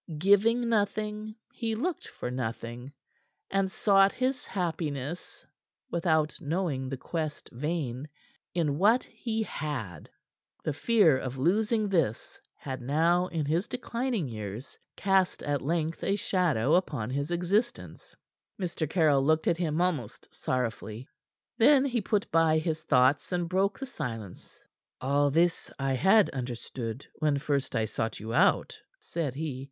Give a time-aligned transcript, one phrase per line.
[0.17, 2.91] Giving nothing, he looked for nothing,
[3.51, 5.45] and sought his happiness
[5.91, 8.09] without knowing the quest vain
[8.55, 10.09] in what he had.
[10.63, 16.15] The fear of losing this had now in his declining years cast, at length, a
[16.15, 18.15] shadow upon his existence.
[18.59, 18.89] Mr.
[18.89, 21.07] Caryll looked at him almost sorrowfully.
[21.59, 24.65] Then he put by his thoughts, and broke the silence.
[24.99, 29.59] "All this I had understood when first I sought you out," said he.